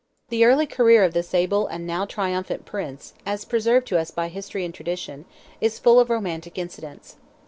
[0.29, 4.29] The early career of this able and now triumphant Prince, as preserved to us by
[4.29, 5.25] history and tradition,
[5.61, 7.17] is full of romantic incidents.